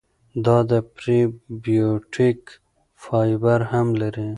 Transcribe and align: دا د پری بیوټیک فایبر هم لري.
دا 0.45 0.57
د 0.69 0.73
پری 0.95 1.19
بیوټیک 1.63 2.39
فایبر 3.03 3.59
هم 3.71 3.87
لري. 4.01 4.29